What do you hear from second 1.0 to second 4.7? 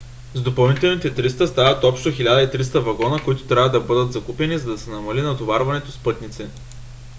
300 стават общо 1300 вагона които трябва да бъдат закупени за